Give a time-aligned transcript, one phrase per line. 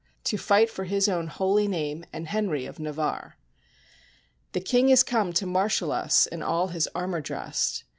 [0.23, 3.37] To fight for his own holy name, and Henry of Navarre.
[4.53, 7.83] The king is come to marshal us, in all his armor drest.